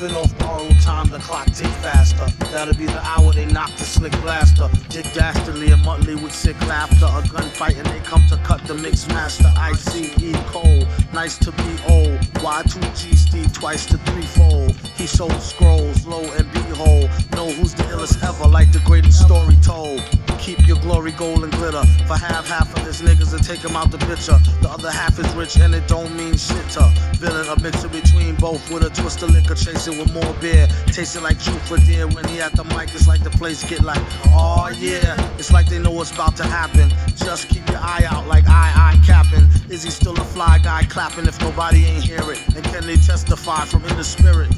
[0.00, 2.24] Living off borrowed time, the clock tick faster.
[2.50, 4.70] That'll be the hour they knock the slick blaster.
[4.88, 7.04] Dick Dastardly and Muttley with sick laughter.
[7.04, 9.52] A gunfight and they come to cut the mix master.
[9.58, 12.18] ICE Cole, nice to be old.
[12.40, 14.74] Y2G Steve, twice to threefold.
[14.96, 17.10] He sold scrolls, low and behold.
[17.32, 17.84] Know who's the
[20.90, 21.84] glory gold and glitter.
[22.08, 24.38] For half half of his niggas and take him out the picture.
[24.60, 26.82] The other half is rich and it don't mean shit to.
[27.14, 30.66] Villain a mixer between both with a twist of liquor, chasing with more beer.
[30.86, 32.08] Tasting like truth for dear.
[32.08, 34.02] When he at the mic, it's like the place get like,
[34.34, 35.14] oh yeah.
[35.38, 36.90] It's like they know what's about to happen.
[37.14, 39.46] Just keep your eye out like I, I capping.
[39.70, 42.40] Is he still a fly guy clapping if nobody ain't hear it?
[42.56, 44.50] And can they testify from in the spirit?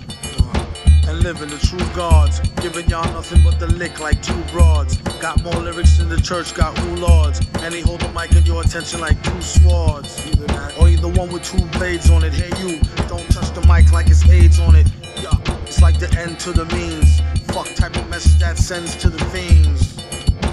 [1.08, 2.40] And living the true gods.
[2.60, 4.96] Giving y'all nothing but the lick like two broads.
[5.20, 7.40] Got more lyrics than the church got who lords.
[7.60, 10.26] And they hold the mic in your attention like two swords.
[10.26, 12.32] Either or either one with two blades on it.
[12.32, 14.86] Hey you, don't touch the mic like it's AIDS on it.
[15.22, 17.20] Yeah, it's like the end to the means.
[17.52, 19.96] Fuck type of message that sends to the fiends.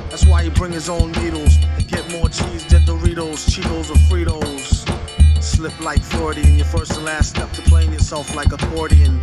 [0.09, 4.00] That's why he bring his own needles and get more cheese than Doritos, Cheetos, or
[4.09, 4.86] Fritos.
[5.42, 9.22] Slip like Freudian, your first and last step to playing yourself like a accordion.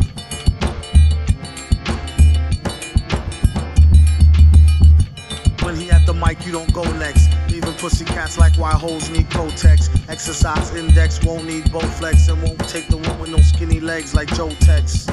[6.27, 7.29] Mic, you don't go next.
[7.49, 9.89] Even pussy cats like why hoes need Protex.
[10.09, 14.27] Exercise index won't need Bowflex and won't take the one with no skinny legs like
[14.33, 15.07] Joe Tex.